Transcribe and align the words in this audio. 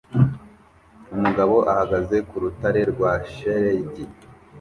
Umugabo 1.15 1.55
ahagaze 1.71 2.15
ku 2.27 2.35
rutare 2.43 2.81
rwa 2.91 3.11
shelegi 3.33 4.03